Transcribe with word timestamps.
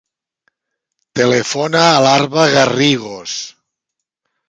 Telefona 1.19 1.85
a 1.91 2.01
l'Arwa 2.07 2.49
Garrigos. 2.57 3.39